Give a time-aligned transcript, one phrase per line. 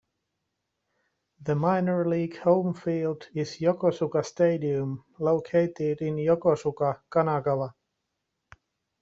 [1.43, 7.75] The minor league home field is Yokosuka Stadium, located in Yokosuka, Kanagawa.